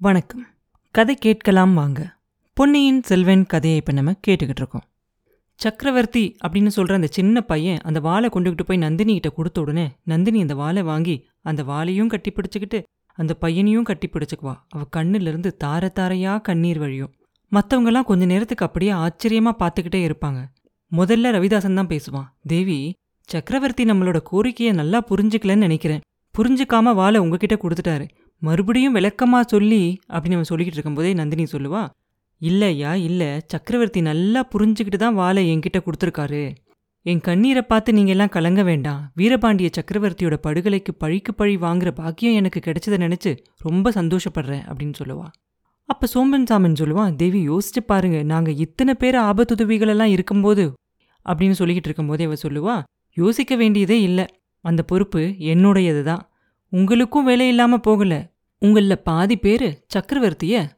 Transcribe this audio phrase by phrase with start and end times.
[0.00, 0.46] வணக்கம்.
[0.90, 2.16] கதை கேட்கலாம் வாங்க.
[2.52, 4.82] பொன்னியின் செல்வன் கதையை இப்போ நம்ம கேட்டுக்கிட்டு இருக்கோம்.
[5.54, 10.54] சக்கரவர்த்தி அப்படின்னு சொல்கிற அந்த சின்ன பையன் அந்த வாழை கொண்டுகிட்டு போய் நந்தினிகிட்ட கொடுத்த உடனே நந்தினி அந்த
[10.54, 12.82] வாழை வாங்கி அந்த வாழையும் கட்டி பிடிச்சிக்கிட்டு
[13.12, 14.54] அந்த பையனையும் கட்டி பிடிச்சிக்குவா.
[14.68, 17.14] அவ கண்ணிலிருந்து தார தாரையா கண்ணீர் வழியும்.
[17.52, 20.44] மற்றவங்கெல்லாம் கொஞ்ச நேரத்துக்கு அப்படியே ஆச்சரியமா பார்த்துக்கிட்டே இருப்பாங்க.
[20.96, 26.00] முதல்ல ரவிதாசன் தான் பேசுவான் தேவி சக்கரவர்த்தி நம்மளோட கோரிக்கையை நல்லா புரிஞ்சுக்கலன்னு நினைக்கிறேன்.
[26.38, 28.08] புரிஞ்சுக்காம வாழை உங்ககிட்ட கொடுத்துட்டாரு.
[28.42, 31.88] மறுபடியும் விளக்கமா சொல்லி அப்படின்னு அவன் சொல்லிக்கிட்டு இருக்கும்போதே நந்தினி சொல்லுவா
[32.38, 33.40] இல்லையா இல்ல.
[33.46, 36.54] சக்கரவர்த்தி நல்லா புரிஞ்சுக்கிட்டு தான் வாளை என்கிட்ட கொடுத்துருக்காரு.
[37.02, 39.12] என் கண்ணீரை பார்த்து நீங்க எல்லாம் கலங்க வேண்டாம்.
[39.16, 45.26] வீரபாண்டிய சக்கரவர்த்தியோட படுகொலைக்கு பழிக்கு பழி வாங்குற பாக்கியம் எனக்கு கிடைச்சதை நினைச்சு ரொம்ப சந்தோஷப்படுறேன் அப்படின்னு சொல்லுவா.
[45.84, 48.22] அப்ப சோம்பன் சாமன் சொல்லுவான் தேவி யோசிச்சு பாருங்க.
[48.22, 50.72] நாங்க இத்தனை பேர் ஆபத்துதவிகளெல்லாம் இருக்கும்போது
[51.26, 54.26] அப்படின்னு சொல்லிக்கிட்டு இருக்கும்போதே அவ சொல்லுவா யோசிக்க வேண்டியதே இல்ல.
[54.60, 56.30] அந்த பொறுப்பு என்னுடையது தான்
[56.68, 58.32] உங்களுக்கும் வேலை இல்லாம போகல.
[58.60, 60.68] உங்கள பாதி பேரு சக்கரவர்த்திய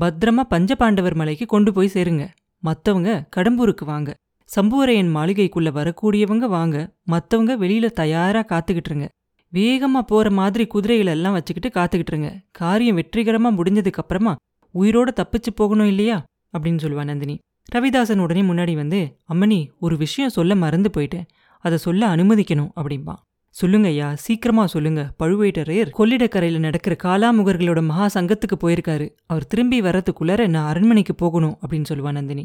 [0.00, 2.28] பத்திரமா பஞ்சபாண்டவர் மலைக்கு கொண்டு போய் சேருங்க.
[2.58, 4.14] மத்தவங்க கடம்பூருக்கு வாங்க.
[4.56, 6.94] சம்புவரையன் மாளிகைக்குள்ள வரக்கூடியவங்க வாங்க.
[7.04, 9.08] மத்தவங்க வெளியில தயாரா காத்துக்கிட்டுருங்க.
[9.52, 12.40] வேகமா போற மாதிரி குதிரைகள் எல்லாம் வச்சுக்கிட்டு காத்துக்கிட்டுருங்க.
[12.50, 14.36] காரியம் வெற்றிகரமா முடிஞ்சதுக்கு அப்புறமா
[14.74, 16.24] உயிரோட தப்பிச்சு போகணும் இல்லையா?
[16.58, 17.38] அப்படின்னு சொல்லுவா நந்தினி.
[17.72, 21.26] ரவிதாசன் உடனே முன்னாடி வந்து அம்மனி ஒரு விஷயம் சொல்ல மறந்து போயிட்டேன்.
[21.58, 23.22] அதை சொல்ல அனுமதிக்கணும் அப்படிம்பான்
[23.58, 25.12] சொல்லுங்க ஐயா சீக்கிரமா சொல்லுங்க.
[25.18, 29.06] பழுவேட்டரையர் கொள்ளிடக்கரையில் நடக்கிற காலாமுகர்களோட மகா சங்கத்துக்கு போயிருக்காரு.
[29.26, 32.44] அவர் திரும்பி வரத்துக்குள்ளார நான் அரண்மனைக்கு போகணும் அப்படின்னு சொல்லுவா நந்தினி.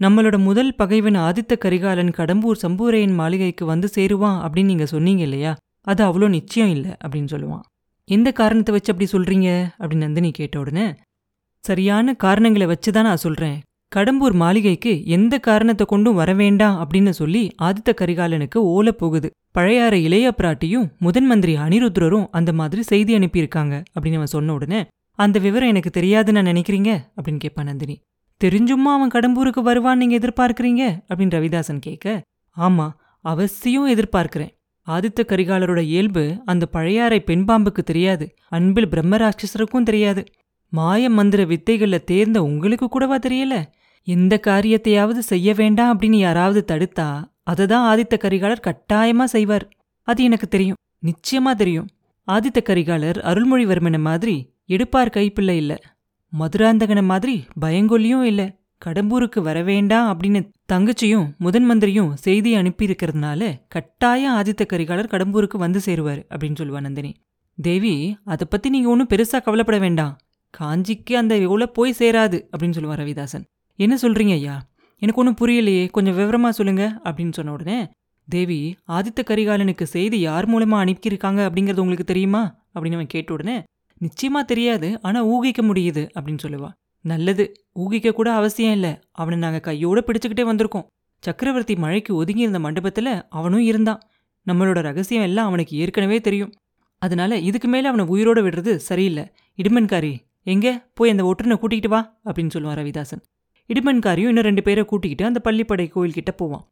[0.00, 5.56] நம்மளோட முதல் பகைவன் ஆதித்த கரிகாலன் கடம்பூர் சம்பூரையன் மாளிகைக்கு வந்து சேருவான் அப்படின்னு நீங்க சொன்னீங்க இல்லையா?
[5.80, 7.64] அது அவ்வளோ நிச்சயம் இல்லை அப்படின்னு சொல்லுவான்.
[8.04, 9.50] எந்த காரணத்தை வச்சு அப்படி சொல்றீங்க?
[9.78, 10.94] அப்படின்னு நந்தினி கேட்ட உடனே
[11.64, 13.58] சரியான காரணங்களை வச்சு தான் நான் சொல்றேன்.
[13.94, 19.30] கடம்பூர் மாளிகைக்கு எந்த காரணத்தை கொண்டும் வரவேண்டாம் அப்படின்னு சொல்லி ஆதித்த கரிகாலனுக்கு ஓல போகுது.
[19.58, 25.38] பழையாற இளைய பிராட்டியும் முதன் மந்திரி அனிருத்ரரும் அந்த மாதிரி செய்தி அனுப்பியிருக்காங்க அப்படின்னு அவன் சொன்ன உடனே அந்த
[25.38, 26.98] விவரம் எனக்கு தெரியாதுன்னு நான் நினைக்கிறீங்க?
[27.16, 28.00] அப்படின்னு கேட்பான் நந்தினி.
[28.44, 30.82] தெரிஞ்சுமா அவன் கடம்பூருக்கு வருவான்னு நீங்க எதிர்பார்க்கறீங்க?
[31.14, 32.22] அப்படின்னு ரவிதாசன் கேட்க
[32.58, 32.90] ஆமா
[33.20, 34.54] அவசியம் எதிர்பார்க்கிறேன்.
[34.86, 38.34] ஆதித்த கரிகாலரோட இயல்பு அந்த பழையாறை பெண்பாம்புக்கு தெரியாது.
[38.48, 40.24] அன்பில் பிரம்மராட்சசருக்கும் தெரியாது.
[40.76, 43.54] மாய மந்திர வித்தைகள்ல தேர்ந்த உங்களுக்கு கூடவா தெரியல?
[44.06, 47.08] எந்த காரியத்தையாவது செய்ய வேண்டாம் அப்படின்னு யாராவது தடுத்தா
[47.42, 49.66] அதை தான் ஆதித்த கரிகாலர் கட்டாயமா செய்வார்.
[50.08, 50.80] அது எனக்கு தெரியும்.
[51.06, 51.88] நிச்சயமா தெரியும்.
[52.28, 55.74] ஆதித்த கரிகாலர் அருள்மொழிவர்மனை மாதிரி எடுப்பார் கைப்பிள்ளை இல்ல.
[56.32, 58.42] மதுராந்தகனை மாதிரி பயங்கொல்லியும் இல்ல.
[58.84, 60.40] கடம்பூருக்கு வரவேண்டாம் அப்படின்னு
[60.72, 67.12] தங்கச்சியும் முதன் மந்திரியும் செய்தி அனுப்பியிருக்கிறதுனால கட்டாயம் ஆதித்த கரிகாலர் கடம்பூருக்கு வந்து சேருவார் அப்படின்னு சொல்லுவா நந்தினி.
[67.58, 67.94] தேவி
[68.24, 70.14] அதை பத்தி நீங்க ஒன்றும் பெருசா கவலைப்பட வேண்டாம்.
[70.60, 73.44] காஞ்சிக்கு அந்த எவ்வளோ போய் சேராது அப்படின்னு சொல்லுவார் ரவிதாசன்.
[73.74, 74.68] என்ன சொல்கிறீங்க ஐயா?
[74.98, 77.88] எனக்கு ஒன்றும் புரியலையே கொஞ்சம் விவரமா சொல்லுங்க அப்படின்னு சொன்ன உடனே
[78.28, 82.64] தேவி ஆதித்த கரிகாலனுக்கு செய்தி யார் மூலமா அனுப்பியிருக்காங்க அப்படிங்கிறது உங்களுக்கு தெரியுமா?
[82.74, 83.62] அப்படின்னு அவன் கேட்ட உடனே
[84.00, 86.68] நிச்சயமா தெரியாது ஆனா ஊகிக்க முடியுது அப்படின்னு சொல்லுவா.
[87.00, 88.98] நல்லது ஊகிக்க கூட அவசியம் இல்லை.
[89.12, 90.86] அவனை நாங்க கையோட பிடிச்சுக்கிட்டே வந்திருக்கோம்.
[91.20, 94.00] சக்கரவர்த்தி மழைக்கு ஒதுங்கி இருந்த மண்டபத்துல அவனும் இருந்தான்.
[94.46, 96.52] நம்மளோட ரகசியம் எல்லாம் அவனுக்கு ஏற்கனவே தெரியும்.
[96.98, 99.30] அதனால இதுக்கு மேலே அவனை உயிரோட விடுறது சரியில்லை.
[99.56, 100.72] இடுமன்காரி எங்கே?
[100.98, 103.22] போய் அந்த ஒட்டுனை கூட்டிகிட்டு வா அப்படின்னு சொல்லுவான் ரவிதாசன்.
[103.70, 106.64] இடுமன்காரியும் இன்னும் ரெண்டு பேரை கூட்டிக்கிட்டு அந்த பள்ளிப்படை கோயில்கிட்ட போவான்.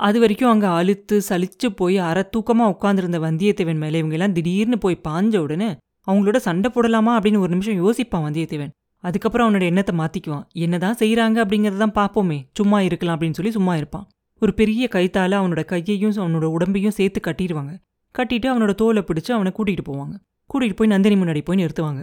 [0.00, 5.36] அது வரைக்கும் அங்கே அழுத்து சலிச்சு போய் அரை தூக்கமாக உட்காந்துருந்த வந்தியத்தேவன் மேலே இவங்கெல்லாம் திடீர்னு போய் பாஞ்ச
[5.36, 5.70] உடனே
[6.06, 8.72] அவங்களோட சண்டை போடலாமா அப்படின்னு ஒரு நிமிஷம் யோசிப்பான் வந்தியத்தேவன்.
[9.04, 14.06] அதுக்கப்புறம் அவனோட எண்ணத்தை மாற்றிக்குவான் என்னதான் செய்கிறாங்க அப்படிங்கிறத தான் பார்ப்போமே சும்மா இருக்கலாம் அப்படின்னு சொல்லி சும்மா இருப்பான்.
[14.42, 17.72] ஒரு பெரிய கைத்தால அவனோட கையையும் அவனோட உடம்பையும் சேர்த்து கட்டிடுவாங்க.
[18.14, 20.14] கட்டிட்டு அவனோட தோலை பிடிச்சு அவனை கூட்டிகிட்டு போவாங்க.
[20.50, 22.02] கூட்டிகிட்டு போய் நந்தினி முன்னாடி போய் நிறுத்துவாங்க.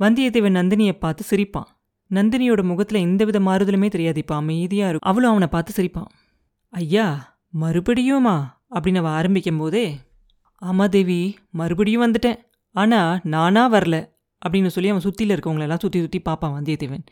[0.00, 1.68] வந்தியத்தேவன் நந்தினியை பார்த்து சிரிப்பான்.
[2.10, 4.18] நந்தினியோட முகத்தில் எந்தவித மாறுதலுமே தெரியாது.
[4.18, 6.10] இப்போ அமைதியாக இருக்கும் அவளும் அவனை பார்த்து சிரிப்பான்.
[6.68, 8.36] ஐயா மறுபடியுமா
[8.74, 9.98] அப்படின்னு அவன் ஆரம்பிக்கும் போதே
[10.62, 12.38] ஆமாம் தேவி மறுபடியும் வந்துட்டேன்.
[12.70, 13.96] ஆனால் நானா வரல.
[14.42, 17.04] அப்படின்னு சொல்லி அவன் சுற்றியில் இருக்கவங்களெல்லாம் சுற்றி சுற்றி பார்ப்பான் வந்தியத்தேவன்.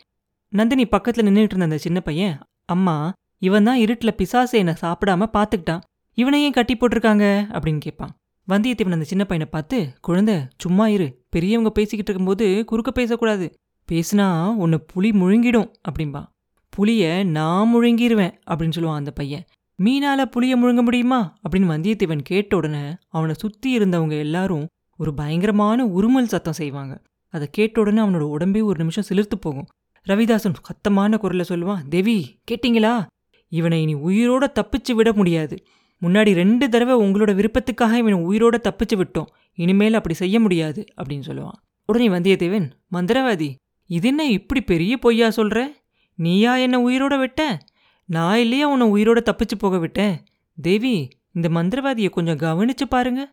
[0.47, 5.83] நந்தினி பக்கத்தில் நின்றுட்டு இருந்த அந்த சின்ன பையன் அம்மா இவன் தான் இருட்டில் பிசாசு என்னை சாப்பிடாம பார்த்துக்கிட்டான்.
[6.17, 7.25] இவனையும் கட்டி போட்டிருக்காங்க?
[7.55, 8.13] அப்படின்னு கேட்பான்.
[8.49, 11.07] வந்தியத்தேவன் அந்த சின்ன பையனை பார்த்து குழந்தை சும்மா இரு.
[11.29, 13.53] பெரியவங்க பேசிக்கிட்டு இருக்கும்போது குறுக்க பேசக்கூடாது.
[13.91, 16.25] பேசுனா உன்னை புலி முழுங்கிடும் அப்படின்பா
[16.69, 19.45] புலிய நான் முழுங்கிருவேன் அப்படின்னு சொல்லுவான் அந்த பையன்.
[19.83, 21.37] மீனால புளிய முழுங்க முடியுமா?
[21.43, 24.67] அப்படின்னு வந்தியத்தேவன் கேட்ட உடனே அவனை சுத்தி இருந்தவங்க எல்லாரும்
[24.97, 27.01] ஒரு பயங்கரமான உருமல் சத்தம் செய்வாங்க.
[27.27, 29.67] அதை கேட்ட உடனே அவனோட உடம்பே ஒரு நிமிஷம் சிலிர்த்து போகும்.
[30.07, 33.05] ரவிதாசன் சத்தமான குரல்ல சொல்லுவான் தேவி கேட்டீங்களா?
[33.51, 35.57] இவனை இனி உயிரோட தப்பிச்சு விட முடியாது.
[36.01, 39.25] முன்னாடி ரெண்டு தடவை உங்களோட விருப்பத்துக்காக இவனை உயிரோட தப்பிச்சு விட்டோம்.
[39.53, 41.59] இனிமேல் அப்படி செய்ய முடியாது அப்படின்னு சொல்லுவான்.
[41.85, 43.55] உடனே வந்தியத்தேவன் மந்திரவாதி
[43.85, 45.71] இது என்ன இப்படி பெரிய பொய்யா சொல்ற?
[46.15, 47.57] நீயா என்னை உயிரோட விட்ட?
[48.05, 50.23] நான் இல்லையா உன்னை உயிரோட தப்பிச்சு போக விட்டேன்?
[50.61, 53.31] தேவி இந்த மந்திரவாதியை கொஞ்சம் கவனிச்சு பாருங்க.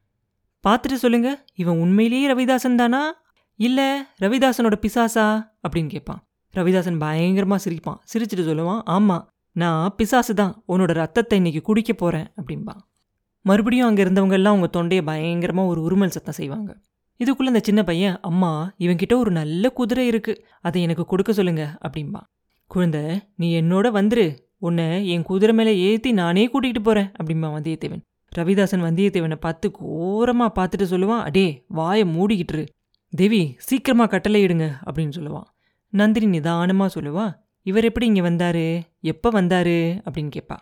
[0.68, 3.22] பார்த்துட்டு சொல்லுங்க இவன் உண்மையிலேயே ரவிதாசன் தானா?
[3.56, 5.48] இல்லை ரவிதாசனோட பிசாசா?
[5.68, 6.24] அப்படின்னு கேட்பான்.
[6.56, 7.98] ரவிதாசன் பயங்கரமாக சிரிப்பான்.
[8.14, 12.80] சிரிச்சிட்டு சொல்லுவான் ஆமாம் நான் பிசாசு தான் உன்னோட ரத்தத்தை இன்னைக்கு குடிக்க போகிறேன் அப்படிம்பான்
[13.44, 16.70] மறுபடியும் அங்கே இருந்தவங்க எல்லாம் தொண்டையை பயங்கரமாக ஒரு உருமல் சத்தம் செய்வாங்க.
[17.20, 22.26] இதுக்குள்ளே அந்த சின்ன பையன் அம்மா இவன்கிட்ட ஒரு நல்ல குதிரை இருக்குது அதை எனக்கு கொடுக்க சொல்லுங்க அப்படிம்பான்
[22.70, 23.02] குழந்தை
[23.36, 24.26] நீ என்னோட வந்துரு
[24.58, 28.02] உன்னை என் குதிரை மேலே ஏற்றி நானே கூட்டிகிட்டு போகிறேன் அப்படிம்பா வந்தியத்தேவன்.
[28.32, 31.46] ரவிதாசன் வந்தியத்தேவனை பார்த்து கோரமாக பார்த்துட்டு சொல்லுவான் அடே
[31.78, 32.64] வாயை மூடிக்கிட்டுரு.
[33.12, 35.48] தேவி சீக்கிரமாக கட்டளை இடுங்க அப்படின்னு சொல்லுவான்.
[35.92, 37.26] நந்தினி நிதானமாக சொல்லுவா
[37.66, 38.66] இவர் எப்படி இங்கே வந்தாரு?
[39.00, 39.78] எப்போ வந்தாரு?
[40.06, 40.56] அப்படின்னு கேட்பா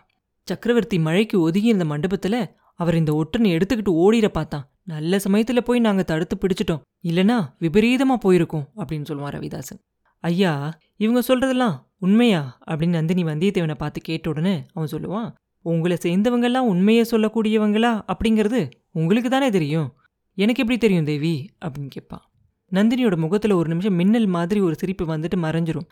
[0.47, 2.37] சக்கரவர்த்தி மழைக்கு ஒதுங்கி இருந்த மண்டபத்தில்
[2.75, 4.65] அவர் இந்த ஒற்றனை எடுத்துக்கிட்டு ஓடிட பார்த்தான்.
[4.83, 6.81] நல்ல சமயத்தில் போய் நாங்கள் தடுத்து பிடிச்சிட்டோம்.
[7.07, 9.79] இல்லைனா விபரீதமாக போயிருக்கோம் அப்படின்னு சொல்லுவான் ரவிதாசன்.
[10.23, 10.53] ஐயா
[10.97, 12.41] இவங்க சொல்றதெல்லாம் உண்மையா?
[12.67, 15.29] அப்படின்னு நந்தினி வந்தியத்தேவனை பார்த்து கேட்ட உடனே அவன் சொல்லுவான்
[15.65, 17.91] உங்களை சேர்ந்தவங்கெல்லாம் உண்மையை சொல்லக்கூடியவங்களா?
[18.11, 18.61] அப்படிங்கிறது
[18.91, 19.89] உங்களுக்கு தானே தெரியும்.
[20.37, 21.35] எனக்கு எப்படி தெரியும் தேவி?
[21.65, 22.25] அப்படின்னு கேட்பான்
[22.71, 25.87] நந்தினியோட முகத்தில் ஒரு நிமிஷம் மின்னல் மாதிரி ஒரு சிரிப்பு வந்துட்டு மறைஞ்சிரும்.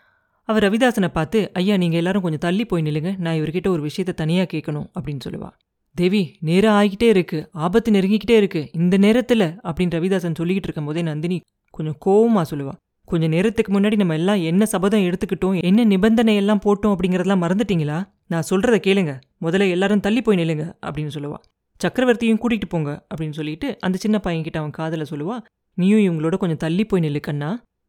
[0.45, 3.17] அவர் ரவிதாசனை பார்த்து ஐயா நீங்கள் எல்லாரும் கொஞ்சம் தள்ளி போய் நில்லுங்க.
[3.17, 5.49] நான் இவர்கிட்ட ஒரு விஷயத்த தனியாக கேட்கணும் அப்படின்னு சொல்லுவா.
[5.95, 7.49] தேவி நேரம் ஆகிக்கிட்டே இருக்கு.
[7.51, 8.69] ஆபத்து நெருங்கிக்கிட்டே இருக்கு.
[8.73, 12.73] இந்த நேரத்தில் அப்படின்னு ரவிதாசன் சொல்லிக்கிட்டு இருக்கும்போதே நந்தினி கொஞ்சம் கோவமாக சொல்லுவா.
[13.05, 15.63] கொஞ்சம் நேரத்துக்கு முன்னாடி நம்ம எல்லாம் என்ன சபதம் எடுத்துக்கிட்டோம்?
[15.63, 16.95] என்ன நிபந்தனை எல்லாம் போட்டோம்?
[16.95, 17.97] அப்படிங்கிறதெல்லாம் மறந்துட்டீங்களா?
[18.27, 19.19] நான் சொல்கிறத கேளுங்க.
[19.41, 21.37] முதல்ல எல்லாரும் தள்ளி போய் நில்லுங்க அப்படின்னு சொல்லுவா.
[21.83, 25.37] சக்கரவர்த்தியும் கூட்டிகிட்டு போங்க அப்படின்னு சொல்லிட்டு அந்த சின்ன பையன்கிட்ட அவன் காதில் சொல்லுவா.
[25.73, 27.19] நீயும் இவங்களோட கொஞ்சம் தள்ளி போய் நில்லு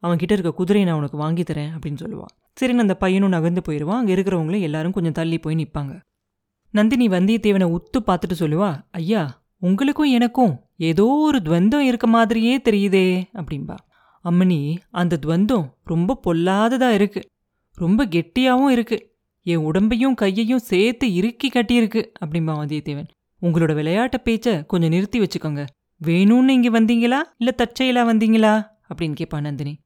[0.04, 3.62] அவன்கிட்ட அவன் கிட்ட இருக்க குதிரையை நான் உனக்கு வாங்கி தரேன் அப்படின்னு சொல்லுவான் சரின்னு அந்த பையனும் நகர்ந்து
[3.62, 6.00] போயிடுவான் அங்கே இருக்கிறவங்களும் எல்லாரும் கொஞ்சம் தள்ளி போய் நிற்பாங்க
[6.70, 13.76] நந்தினி வந்தியத்தேவனை உத்து பார்த்துட்டு சொல்லுவா ஐயா உங்களுக்கும் எனக்கும் ஏதோ ஒரு துவந்தம் இருக்க மாதிரியே தெரியுதே அப்படின்பா
[14.24, 17.20] அம்மனி அந்த துவந்தம் ரொம்ப பொல்லாததா இருக்கு.
[17.74, 19.16] ரொம்ப கெட்டியாவும் இருக்கு.
[19.42, 23.08] என் உடம்பையும் கையையும் சேர்த்து இறுக்கி கட்டியிருக்கு அப்படின்பா வந்தியத்தேவன்.
[23.42, 25.66] உங்களோட விளையாட்ட பேச்ச கொஞ்சம் நிறுத்தி வச்சுக்கோங்க.
[26.04, 27.20] வேணும்னு இங்க வந்தீங்களா?
[27.38, 28.68] இல்லை தற்செயலா வந்தீங்களா?
[28.94, 29.78] அப்படின்னு கேட்பா நந்தினி.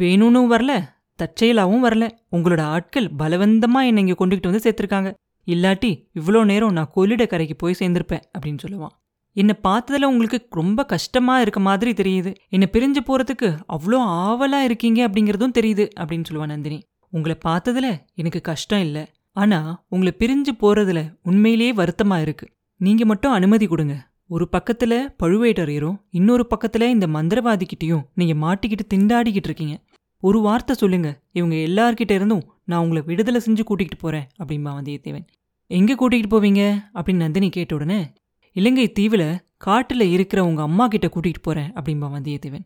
[0.00, 0.82] வேணும்னு வரல
[1.18, 2.10] தற்செயலாவும் வரல.
[2.32, 5.14] உங்களோட ஆட்கள் பலவந்தமா என்னை இங்க கொண்டுகிட்டு வந்து சேர்த்திருக்காங்க.
[5.46, 8.94] இல்லாட்டி இவ்வளோ நேரம் நான் கொள்ளிட கரைக்கு போய் சேர்ந்திருப்பேன் அப்படின்னு சொல்லுவான்.
[9.32, 12.34] என்னை பார்த்ததுல உங்களுக்கு ரொம்ப கஷ்டமா இருக்க மாதிரி தெரியுது.
[12.48, 16.82] என்னை பிரிஞ்சு போறதுக்கு அவ்வளோ ஆவலா இருக்கீங்க அப்படிங்கிறதும் தெரியுது அப்படின்னு சொல்லுவான் நந்தினி.
[17.08, 19.06] உங்களை பார்த்ததுல எனக்கு கஷ்டம் இல்லை.
[19.32, 22.48] ஆனா உங்களை பிரிஞ்சு போறதுல உண்மையிலேயே வருத்தமா இருக்கு.
[22.76, 24.11] நீங்க மட்டும் அனுமதி கொடுங்க.
[24.32, 29.80] ஒரு பக்கத்துல பழுவேட்டரையரும் இன்னொரு பக்கத்துல இந்த மந்திரவாதிக்கிட்டையும் நீங்க மாட்டிக்கிட்டு திண்டாடிக்கிட்டு இருக்கீங்க.
[30.20, 35.26] ஒரு வார்த்தை சொல்லுங்க இவங்க எல்லார்கிட்ட இருந்தும் நான் உங்களை விடுதலை செஞ்சு கூட்டிகிட்டு போறேன் அப்படிம்பா வந்தியத்தேவன்.
[35.66, 36.62] எங்க கூட்டிகிட்டு போவீங்க?
[36.94, 38.12] அப்படின்னு நந்தினி கேட்ட உடனே
[38.56, 39.26] இலங்கை தீவில்
[39.64, 42.64] காட்டுல இருக்கிற உங்கள் அம்மா கிட்ட கூட்டிகிட்டு போறேன் அப்படிம்பா வந்தியத்தேவன்.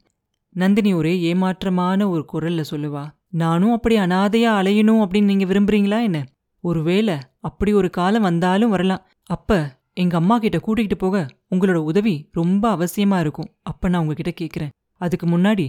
[0.54, 6.24] நந்தினி ஒரே ஏமாற்றமான ஒரு குரல்ல சொல்லுவா நானும் அப்படி அனாதையா அலையணும் அப்படின்னு நீங்க விரும்புறீங்களா என்ன?
[6.60, 9.06] ஒருவேளை அப்படி ஒரு காலம் வந்தாலும் வரலாம்.
[9.26, 13.50] அப்ப எங்க அம்மா கிட்ட கூட்டிகிட்டு போக உங்களோட உதவி ரொம்ப அவசியமா இருக்கும்.
[13.62, 14.72] அப்ப நான் உங்ககிட்ட கேக்குறேன்.
[15.00, 15.66] அதுக்கு முன்னாடி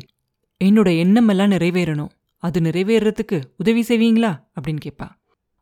[0.64, 2.10] என்னோட எண்ணம் எல்லாம் நிறைவேறணும்.
[2.44, 4.32] அது நிறைவேறதுக்கு உதவி செய்வீங்களா?
[4.56, 5.08] அப்படின்னு கேட்பா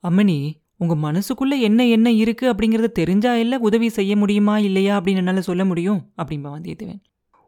[0.03, 0.37] அம்மனி
[0.77, 5.65] உங்க மனசுக்குள்ள என்ன என்ன இருக்கு அப்படிங்கறத தெரிஞ்சா இல்ல உதவி செய்ய முடியுமா இல்லையா அப்படின்னு என்னால சொல்ல
[5.65, 6.13] முடியும்?
[6.17, 7.01] அப்படின்பா வந்தியத்தேவன்.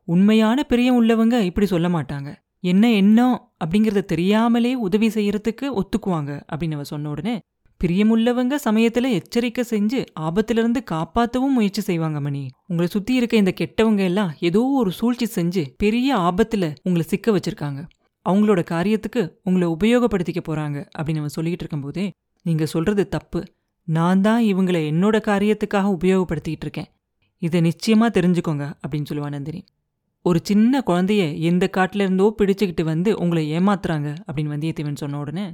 [0.08, 2.36] உண்மையான பிரியம் உள்ளவங்க இப்படி சொல்ல மாட்டாங்க.
[2.60, 3.36] என்ன எண்ணம்
[3.66, 7.40] அப்படிங்கறத தெரியாமலே உதவி செய்யறதுக்கு ஒத்துக்குவாங்க அப்படின்னு அவ சொன்ன உடனே
[7.84, 12.50] பிரியமுள்ளவங்க சமயத்துல எச்சரிக்கை செஞ்சு ஆபத்திலிருந்து காப்பாத்தவும் முயற்சி செய்வாங்க மணி.
[12.68, 17.88] உங்களை சுத்தி இருக்க இந்த கெட்டவங்க எல்லாம் ஏதோ ஒரு சூழ்ச்சி செஞ்சு பெரிய ஆபத்துல உங்களை சிக்க வச்சிருக்காங்க.
[18.30, 22.12] அவங்களோட காரியத்துக்கு உங்களை உபயோகப்படுத்திக்க போறாங்க அப்படின்னு அவன் சொல்லிக்கிட்டு இருக்கும்போதே
[22.44, 23.44] நீங்க சொல்றது தப்பு.
[23.84, 26.90] நான் தான் இவங்களை என்னோட காரியத்துக்காக உபயோகப்படுத்திக்கிட்டு இருக்கேன்.
[27.42, 29.66] இதை நிச்சயமா தெரிஞ்சுக்கோங்க அப்படின்னு சொல்லுவா நந்தினி.
[30.22, 35.46] ஒரு சின்ன குழந்தைய எந்த காட்டுல இருந்தோ பிடிச்சுக்கிட்டு வந்து உங்களை ஏமாத்துறாங்க அப்படின்னு வந்தியத்தேவன் சொன்ன உடனே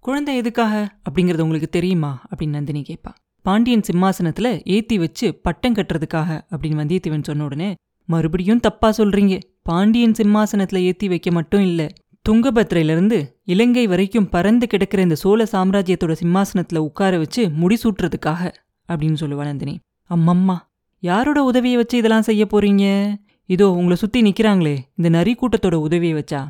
[0.00, 2.22] குழந்தை எதுக்காக அப்படிங்கறது உங்களுக்கு தெரியுமா?
[2.30, 3.12] அப்படின்னு நந்தினி கேட்பா
[3.42, 7.74] பாண்டியன் சிம்மாசனத்துல ஏத்தி வச்சு பட்டம் கட்டுறதுக்காக அப்படின்னு வந்தியத்தேவன் சொன்ன உடனே
[8.04, 9.40] மறுபடியும் தப்பா சொல்றீங்க.
[9.62, 11.88] பாண்டியன் சிம்மாசனத்துல ஏத்தி வைக்க மட்டும் இல்ல.
[12.28, 18.52] துங்கபத்ரையிலிருந்து இலங்கை வரைக்கும் பறந்து கிடக்கிற இந்த சோழ சாம்ராஜ்யத்தோட சிம்மாசனத்துல உட்கார வச்சு முடிசூட்டுறதுக்காக
[18.88, 19.78] அப்படின்னு சொல்லுவா நந்தினி.
[20.10, 20.56] அம்மம்மா
[21.02, 23.14] யாரோட உதவியை வச்சு இதெல்லாம் செய்ய போறீங்க?
[23.46, 26.46] இதோ உங்களை சுத்தி நிக்கிறாங்களே இந்த நரி கூட்டத்தோட உதவியை வச்சா.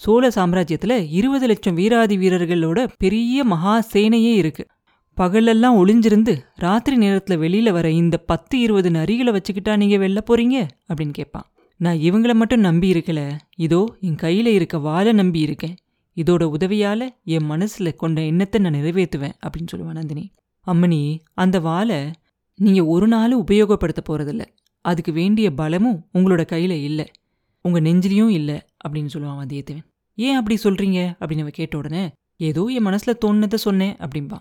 [0.00, 4.64] சோழ சாம்ராஜ்யத்தில் இருபது லட்சம் வீராதி வீரர்களோட பெரிய மகா சேனையே இருக்கு.
[5.16, 10.56] பகலெல்லாம் ஒளிஞ்சிருந்து ராத்திரி நேரத்தில் வெளியில் வர இந்த பத்து இருபது நரிகளை வச்சுக்கிட்டா நீங்கள் வெளில போகிறீங்க
[10.88, 13.20] அப்படின்னு கேட்பான் நான் இவங்கள மட்டும் நம்பி இருக்கல.
[13.56, 15.74] இதோ என் கையில் இருக்க வாழை நம்பி இருக்கேன்.
[16.16, 20.24] இதோட உதவியால என் மனசில் கொண்ட எண்ணத்தை நான் நிறைவேற்றுவேன் அப்படின்னு சொல்லுவான் நந்தினி.
[20.66, 21.02] அம்மனி
[21.34, 22.00] அந்த வாழை
[22.54, 24.46] நீங்கள் ஒரு நாளும் உபயோகப்படுத்த போகிறதில்ல
[24.84, 27.06] அதுக்கு வேண்டிய பலமும் உங்களோட கையில் இல்லை.
[27.64, 28.58] உங்கள் நெஞ்சிலையும் இல்லை.
[28.88, 31.00] அப்படின்னு சொல்லுவான் வந்தியத்தேவன் ஏன் அப்படி சொல்றீங்க?
[31.20, 34.38] அப்படின்னு அவன் கேட்ட உடனே ஏதோ என் மனசுல தோணுனதை சொன்னேன் அப்படின்பா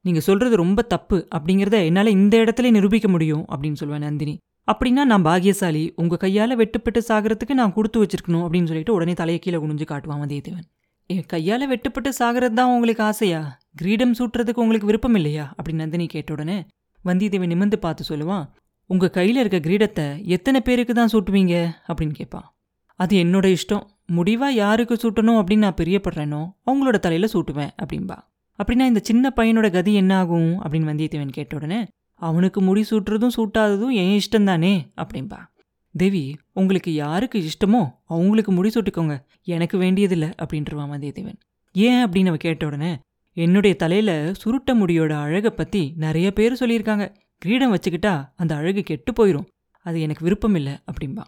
[0.00, 1.28] நீங்க சொல்றது ரொம்ப தப்பு.
[1.34, 4.38] அப்படிங்கிறத என்னால இந்த இடத்துல நிரூபிக்க முடியும் அப்படின்னு சொல்லுவேன் நந்தினி.
[4.72, 9.56] அப்படின்னா நான் பாகியசாலி உங்க கையால வெட்டுப்பட்டு சாகிறதுக்கு நான் கொடுத்து வச்சிருக்கணும் அப்படின்னு சொல்லிட்டு உடனே தலையை கீழே
[9.56, 10.66] குனிஞ்சு காட்டுவான் வந்தியத்தேவன்
[11.06, 13.60] என் கையால வெட்டுப்பட்டு சாகிறது தான் உங்களுக்கு ஆசையா?
[13.74, 15.54] கிரீடம் சூட்டுறதுக்கு உங்களுக்கு விருப்பம் இல்லையா?
[15.56, 16.64] அப்படின்னு நந்தினி கேட்ட உடனே
[17.04, 18.46] வந்தியத்தேவன் நிமிந்து பார்த்து சொல்லுவான்
[18.86, 21.70] உங்க கையில இருக்க கிரீடத்தை எத்தனை பேருக்கு தான் சூட்டுவீங்க?
[21.88, 22.53] அப்படின்னு கேட்பான்.
[23.00, 23.84] அது என்னோட இஷ்டம்.
[24.12, 28.18] முடிவா யாருக்கு சூட்டணும் அப்படின்னு நான் பிரியப்படுறேனோ அவங்களோட தலையில சூட்டுவேன் அப்படின்பா
[28.58, 31.86] அப்படின்னா இந்த சின்ன பையனோட கதி என்ன ஆகும் அப்படின்னு வந்தியத்தேவன் கேட்ட உடனே
[32.20, 35.40] அவனுக்கு முடி சூட்டுறதும் சூட்டாததும் என் இஷ்டம் தானே அப்படின்பா
[35.94, 39.14] தேவி உங்களுக்கு யாருக்கு இஷ்டமோ அவங்களுக்கு முடி சூட்டிக்கோங்க.
[39.42, 41.38] எனக்கு வேண்டியதில்லை அப்படின்றவான் வந்தியத்தேவன்.
[41.72, 42.98] ஏன் அப்படின்னு அவ கேட்ட உடனே
[43.36, 47.06] என்னுடைய தலையில சுருட்ட முடியோட அழகை பத்தி நிறைய பேர் சொல்லியிருக்காங்க.
[47.38, 49.46] கிரீடம் வச்சுக்கிட்டா அந்த அழகு கெட்டு போயிடும்
[49.86, 51.24] அது எனக்கு விருப்பம் இல்லை அப்படின்பா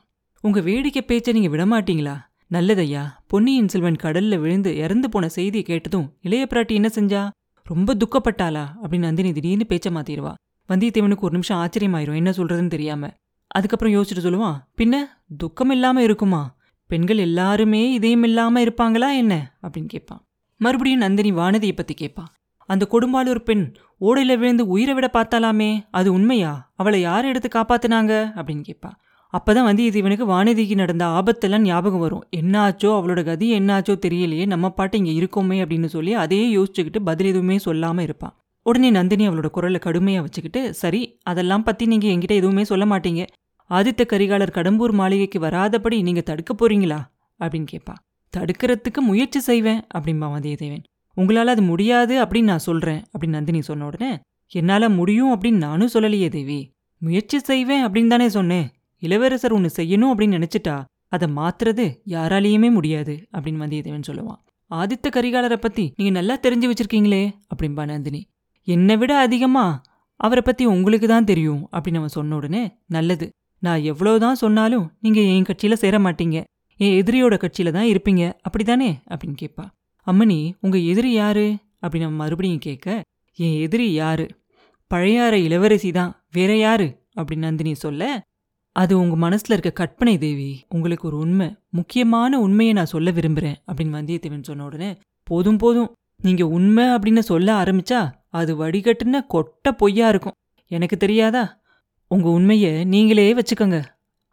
[0.47, 2.17] உங்க வேடிக்கை பேச்சை நீங்க விடமாட்டீங்களா
[2.53, 7.31] நல்லதையா பொன்னியின் செல்வன் கடல்ல விழுந்து இறந்து போன செய்தியை கேட்டதும் இளைய பிராட்டி என்ன செஞ்சா?
[7.65, 8.65] ரொம்ப துக்கப்பட்டாளா?
[8.83, 10.33] அப்படின்னு நந்தினி திடீர்னு பேச்ச மாத்திடுவா.
[10.69, 12.15] வந்தியத்தேவனுக்கு ஒரு நிமிஷம் ஆச்சரியமாயிரும்.
[12.15, 13.11] என்ன சொல்றதுன்னு தெரியாம.
[13.47, 14.97] அதுக்கப்புறம் யோசிச்சுட்டு சொல்லுவான் பின்ன
[15.37, 16.57] துக்கம் இல்லாம இருக்குமா?
[16.87, 19.59] பெண்கள் எல்லாருமே இதயம் இல்லாம இருப்பாங்களா என்ன?
[19.63, 20.23] அப்படின்னு கேட்பான்
[20.57, 22.29] மறுபடியும் நந்தினி வானதியை பத்தி கேட்பான்
[22.67, 25.83] அந்த கொடும்பாலூர் பெண் ஓடையில விழுந்து உயிரை விட பார்த்தாலாமே?
[25.91, 26.73] அது உண்மையா?
[26.77, 28.15] அவளை யார் எடுத்து காப்பாத்துனாங்க?
[28.35, 28.91] அப்படின்னு கேட்பா.
[29.37, 32.25] அப்பதான் இவனுக்கு வானதிக்கு நடந்த ஆபத்தெல்லாம் ஞாபகம் வரும்.
[32.37, 37.57] என்னாச்சோ அவளோட கதி என்னாச்சோ தெரியலையே நம்ம பாட்டு இங்க இருக்கோமே அப்படின்னு சொல்லி அதையே யோசிச்சுக்கிட்டு பதில் எதுவுமே
[37.65, 38.35] சொல்லாம இருப்பான்.
[38.63, 43.27] உடனே நந்தினி அவளோட குரலை கடுமையா வச்சுக்கிட்டு சரி அதெல்லாம் பத்தி நீங்க என்கிட்ட எதுவுமே சொல்ல மாட்டீங்க.
[43.71, 46.99] ஆதித்த கரிகாலர் கடம்பூர் மாளிகைக்கு வராதபடி நீங்க தடுக்க போறீங்களா?
[47.41, 47.95] அப்படின்னு கேட்பா
[48.37, 50.83] தடுக்கிறதுக்கு முயற்சி செய்வேன் அப்படின்பா வந்தியத்தேவன்.
[51.17, 54.19] உங்களால அது முடியாது அப்படின்னு நான் சொல்றேன் அப்படின்னு நந்தினி சொன்ன உடனே
[54.53, 56.71] என்னால முடியும் அப்படின்னு நானும் சொல்லலையே தேவி.
[57.03, 58.67] முயற்சி செய்வேன் அப்படின்னு தானே சொன்னேன்.
[58.99, 64.45] இளவரசர் ஒன்று செய்யணும் அப்படின்னு நினைச்சிட்டா அதை மாத்துறது யாராலேயுமே முடியாது அப்படின்னு வந்தியத்தேவன் சொல்லுவான்.
[64.71, 68.27] ஆதித்த கரிகாலரை பத்தி நீங்க நல்லா தெரிஞ்சு வச்சிருக்கீங்களே அப்படின்பா நந்தினி.
[68.65, 69.83] என்னை விட அதிகமா
[70.17, 73.29] அவரை பத்தி உங்களுக்கு தான் தெரியும் அப்படின்னு அவன் சொன்ன உடனே நல்லது.
[73.59, 76.45] நான் எவ்வளவுதான் சொன்னாலும் நீங்க என் கட்சியில சேர மாட்டீங்க.
[76.77, 78.33] என் எதிரியோட கட்சியில தான் இருப்பீங்க.
[78.49, 79.65] அப்படிதானே அப்படின்னு கேட்பா.
[80.07, 81.57] அம்மனி உங்க எதிரி யாரு?
[81.83, 83.03] அப்படின்னு அவன் மறுபடியும் கேட்க
[83.35, 84.27] என் எதிரி யாரு?
[84.95, 86.25] பழையாற இளவரசி தான்.
[86.33, 87.05] வேற யாரு?
[87.17, 88.23] அப்படின்னு நந்தினி சொல்ல
[88.77, 90.65] அது உங்க மனசுல இருக்க கற்பனை தேவி.
[90.69, 94.91] உங்களுக்கு ஒரு உண்மை முக்கியமான உண்மையை நான் சொல்ல விரும்புறேன் அப்படின்னு வந்தியத்தேவன் சொன்ன உடனே
[95.23, 95.93] போதும் போதும்.
[96.23, 100.37] நீங்க உண்மை அப்படின்னு சொல்ல ஆரம்பிச்சா அது வடிகட்டுன கொட்ட பொய்யா இருக்கும்.
[100.71, 101.61] எனக்கு தெரியாதா?
[102.11, 103.79] உங்க உண்மைய நீங்களே வச்சுக்கோங்க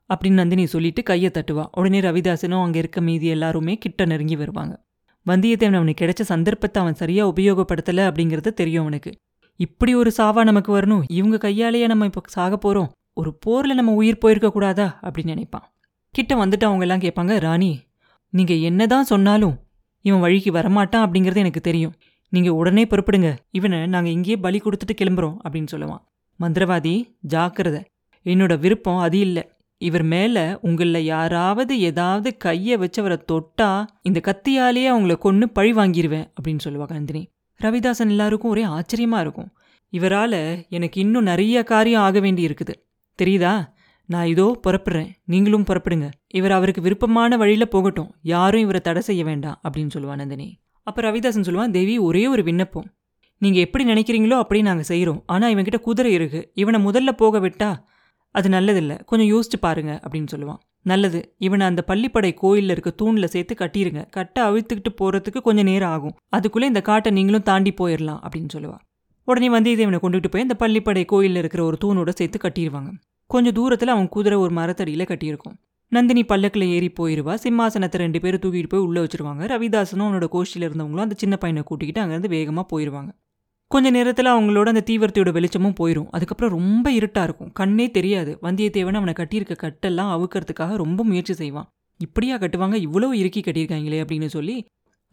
[0.09, 1.65] அப்படின்னு நந்தினி சொல்லிட்டு கையை தட்டுவா.
[1.71, 4.73] உடனே ரவிதாசனும் அங்க இருக்க மீதி எல்லாருமே கிட்ட நெருங்கி வருவாங்க.
[5.25, 9.13] வந்தியத்தேவன் அவனுக்கு கிடைச்ச சந்தர்ப்பத்தை அவன் சரியா உபயோகப்படுத்தல அப்படிங்கறது தெரியும் அவனுக்கு.
[9.59, 11.03] இப்படி ஒரு சாவா நமக்கு வரணும்.
[11.09, 12.91] இவங்க கையாலேயே நம்ம இப்போ சாக போறோம்.
[13.13, 14.99] ஒரு போரில் நம்ம உயிர் போயிருக்க கூடாதா?
[15.03, 15.73] அப்படின்னு நினைப்பான்.
[16.13, 17.79] கிட்ட வந்துட்டு அவங்க எல்லாம் கேட்பாங்க ராணி
[18.29, 19.55] நீங்க என்னதான் சொன்னாலும்
[20.01, 21.93] இவன் வழிக்கு வரமாட்டான் அப்படிங்கிறது எனக்கு தெரியும்.
[22.29, 23.35] நீங்கள் உடனே புறப்படுங்க.
[23.51, 26.03] இவனை நாங்கள் இங்கேயே பலி கொடுத்துட்டு கிளம்புறோம் அப்படின்னு சொல்லுவான்.
[26.39, 27.81] மந்திரவாதி ஜாக்கிரதை.
[28.25, 29.43] என்னோட விருப்பம் அது இல்லை.
[29.77, 36.59] இவர் மேலே உங்களில் யாராவது ஏதாவது கையை வச்சவரை தொட்டா இந்த கத்தியாலேயே அவங்கள கொண்டு பழி வாங்கிடுவேன் அப்படின்னு
[36.59, 37.27] சொல்லுவாங்க நந்தினி
[37.61, 39.51] ரவிதாசன் எல்லாருக்கும் ஒரே ஆச்சரியமாக இருக்கும்.
[39.93, 42.73] இவரால் எனக்கு இன்னும் நிறைய காரியம் ஆக வேண்டி இருக்குது
[43.21, 43.53] தெரியுதா?
[44.09, 45.09] நான் இதோ புறப்படுறேன்.
[45.25, 46.07] நீங்களும் புறப்படுங்க.
[46.27, 48.09] இவர் அவருக்கு விருப்பமான வழியில் போகட்டும்.
[48.21, 50.47] யாரும் இவரை தடை செய்ய வேண்டாம் அப்படின்னு சொல்லுவான் நந்தினி.
[50.87, 52.87] அப்போ ரவிதாசன் சொல்லுவான் தேவி ஒரே ஒரு விண்ணப்பம்.
[53.41, 56.51] நீங்கள் எப்படி நினைக்கிறீங்களோ அப்படி நாங்கள் செய்கிறோம் ஆனால் இவன்கிட்ட குதிரை இருக்கு.
[56.53, 57.71] இவனை முதல்ல போக விட்டா
[58.35, 58.97] அது நல்லதில்லை.
[59.05, 60.61] கொஞ்சம் யோசிச்சு பாருங்க அப்படின்னு சொல்லுவான்.
[60.81, 61.19] நல்லது.
[61.37, 66.15] இவனை அந்த பள்ளிப்படை கோயிலில் இருக்க தூணில் சேர்த்து கட்டிடுங்க கட்ட அவிழ்த்துக்கிட்டு போகிறதுக்கு கொஞ்சம் நேரம் ஆகும்.
[66.29, 68.83] அதுக்குள்ளே இந்த காட்டை நீங்களும் தாண்டி போயிடலாம் அப்படின்னு சொல்லுவாள்
[69.27, 72.91] உடனே வந்தியத்தேவனை கொண்டுட்டு போய் அந்த பள்ளிப்படை கோயிலில் இருக்கிற ஒரு தூணோட சேர்த்து கட்டிடுவாங்க
[73.29, 75.55] கொஞ்சம் தூரத்தில் அவன் குதிரை ஒரு மரத்தடியில் கட்டியிருக்கும்.
[75.91, 77.33] நந்தினி பல்லக்கில் ஏறி போயிருவா.
[77.43, 79.41] சிம்மாசனத்தை ரெண்டு பேரும் தூக்கிட்டு போய் உள்ளே வச்சிருவாங்க.
[79.53, 83.11] ரவிதாசனும் அவனோட கோஷ்டியில் இருந்தவங்களும் அந்த சின்ன பையனை கூட்டிக்கிட்டு அங்கேருந்து வேகமாக போயிடுவாங்க
[83.71, 87.51] கொஞ்ச நேரத்தில் அவங்களோட அந்த தீவிரத்தையோட வெளிச்சமும் போயிடும் அதுக்கப்புறம் ரொம்ப இருட்டாக இருக்கும்.
[87.51, 88.31] கண்ணே தெரியாது.
[88.41, 91.67] வந்தியத்தேவன் அவனை கட்டியிருக்க கட்டெல்லாம் அவுக்கிறதுக்காக ரொம்ப முயற்சி செய்வான்.
[91.99, 92.75] இப்படியா கட்டுவாங்க?
[92.87, 94.55] இவ்வளோ இறுக்கி கட்டியிருக்காங்களே அப்படின்னு சொல்லி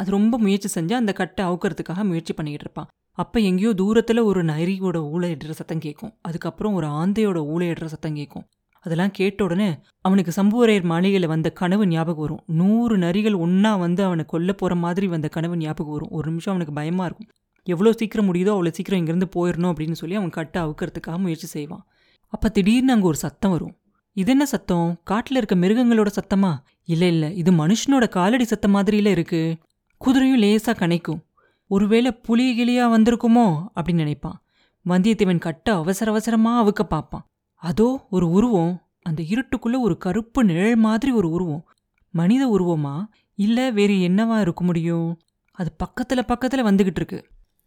[0.01, 2.89] அது ரொம்ப முயற்சி செஞ்சு அந்த கட்டை அவுக்கிறதுக்காக முயற்சி பண்ணிக்கிட்டு இருப்பான்.
[3.19, 6.13] அப்போ எங்கேயோ தூரத்தில் ஒரு நரியோட ஊழையிடுற சத்தம் கேட்கும்.
[6.23, 8.47] அதுக்கப்புறம் ஒரு ஆந்தையோட ஊழையிடுற சத்தம் கேட்கும்.
[8.85, 9.69] அதெல்லாம் கேட்ட உடனே
[10.03, 12.43] அவனுக்கு சம்புவரையர் மாளிகையில் வந்த கனவு ஞாபகம் வரும்.
[12.61, 16.11] நூறு நரிகள் ஒன்றா வந்து அவனை கொல்ல போகிற மாதிரி வந்த கனவு ஞாபகம் வரும்.
[16.11, 17.29] ஒரு நிமிஷம் அவனுக்கு பயமாக இருக்கும்.
[17.67, 21.85] எவ்வளோ சீக்கிரம் முடியுதோ அவ்வளோ சீக்கிரம் இங்கேருந்து போயிடணும் அப்படின்னு சொல்லி அவன் கட்டை அவுக்கிறதுக்காக முயற்சி செய்வான்.
[22.33, 23.75] அப்போ திடீர்னு அங்கே ஒரு சத்தம் வரும்.
[24.17, 24.89] இது என்ன சத்தம்?
[25.05, 26.53] காட்டில் இருக்க மிருகங்களோட சத்தமா?
[26.85, 27.37] இல்லை இல்லை.
[27.37, 29.57] இது மனுஷனோட காலடி சத்தம் மாதிரியில இருக்குது
[30.05, 31.25] குதிரையும் லேசாக கனைக்கும்.
[31.67, 33.67] ஒருவேளை புலி கிளியா வந்திருக்குமோ?
[33.75, 34.43] அப்படின்னு நினைப்பான்.
[34.87, 37.25] வந்தியத்தேவன் கட்ட அவசர அவசரமா அவுக்க பார்ப்பான்.
[37.55, 41.69] அதோ ஒரு உருவம் அந்த இருட்டுக்குள்ள ஒரு கருப்பு நிழல் மாதிரி ஒரு உருவம்.
[42.11, 43.07] மனித உருவமா?
[43.35, 45.19] இல்ல வேறு என்னவா இருக்க முடியும்?
[45.53, 47.27] அது பக்கத்துல பக்கத்துல வந்துகிட்டு இருக்கு.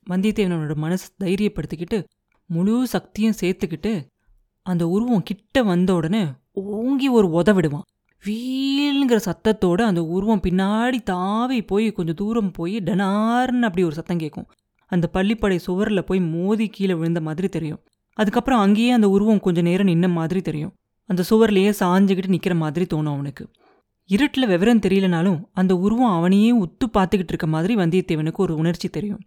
[0.10, 2.04] வந்தியத்தேவனோட மனசு தைரியப்படுத்திக்கிட்டு
[2.46, 4.10] முழு சக்தியும் சேர்த்துக்கிட்டு
[4.62, 7.88] அந்த உருவம் கிட்ட வந்த உடனே ஓங்கி ஒரு உதவிடுவான்
[8.26, 14.48] வீல்ங்கிற சத்தத்தோட அந்த உருவம் பின்னாடி தாவி போய் கொஞ்சம் தூரம் போய் டனார்னு அப்படி ஒரு சத்தம் கேட்கும்
[14.88, 17.82] அந்த பள்ளிப்படை சுவரில் போய் மோதி கீழே விழுந்த மாதிரி தெரியும்.
[18.14, 20.74] அதுக்கப்புறம் அங்கேயே அந்த உருவம் கொஞ்சம் நேரம் நின்ன மாதிரி தெரியும்.
[21.06, 23.50] அந்த சுவர்லேயே சாஞ்சுக்கிட்டு நிற்கிற மாதிரி தோணும் அவனுக்கு.
[24.10, 29.20] இருட்டில் விவரம் தெரியலனாலும் அந்த உருவம் அவனையே உத்து பார்த்துக்கிட்டு இருக்க மாதிரி வந்தியத்தேவனுக்கு ஒரு உணர்ச்சி தெரியும்.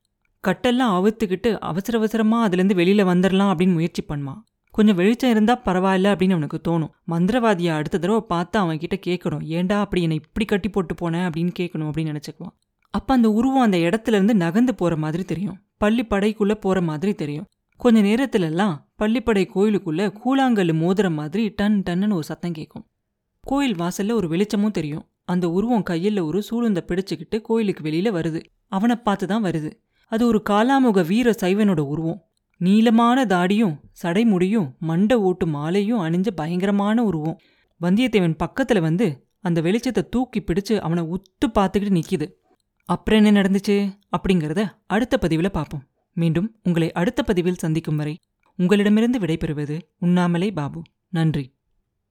[0.45, 4.43] கட்டெல்லாம் அவுத்துக்கிட்டு அவசர அவசரமா அதுலேருந்து வெளியில வந்துடலாம் அப்படின்னு முயற்சி பண்ணுவான்.
[4.77, 6.91] கொஞ்சம் வெளிச்சம் இருந்தா பரவாயில்ல அப்படின்னு அவனுக்கு தோணும்.
[7.11, 9.45] மந்திரவாதியை அடுத்த தடவை பார்த்து அவன் கிட்ட கேட்கணும்.
[9.57, 12.55] ஏன்டா அப்படி என்னை இப்படி கட்டி போட்டு போனேன் அப்படின்னு கேட்கணும் அப்படின்னு நினைச்சுக்குவான்.
[12.91, 15.57] அப்போ அந்த உருவம் அந்த இடத்துல இருந்து நகர்ந்து போற மாதிரி தெரியும்.
[15.85, 17.47] பள்ளிப்படைக்குள்ள போற மாதிரி தெரியும்.
[17.77, 22.87] கொஞ்ச நேரத்துலலாம் பள்ளிப்படை கோயிலுக்குள்ள கூழாங்கல் மோதுற மாதிரி டன் டன்னு ஒரு சத்தம் கேட்கும்.
[23.41, 25.05] கோயில் வாசல்ல ஒரு வெளிச்சமும் தெரியும்.
[25.25, 28.43] அந்த உருவம் கையில் ஒரு சூளுந்த பிடிச்சிக்கிட்டு கோயிலுக்கு வெளியில வருது.
[28.69, 29.71] அவனை பார்த்து தான் வருது.
[30.13, 32.21] அது ஒரு காலாமுக வீர சைவனோட உருவம்.
[32.57, 37.41] நீளமான தாடியும் சடைமுடியும் மண்டை ஓட்டு மாலையும் அணிஞ்ச பயங்கரமான உருவம்.
[37.81, 42.31] வந்தியத்தேவன் பக்கத்துல வந்து அந்த வெளிச்சத்தை தூக்கி பிடிச்சு அவனை உத்து பார்த்துக்கிட்டு நிக்குது.
[42.85, 45.85] அப்புறம் என்ன நடந்துச்சு அப்படிங்கறத அடுத்த பதிவில் பார்ப்போம்.
[46.13, 48.21] மீண்டும் உங்களை அடுத்த பதிவில் சந்திக்கும் வரை
[48.57, 50.83] உங்களிடமிருந்து விடைபெறுவது உண்ணாமலே பாபு.
[51.09, 51.56] நன்றி.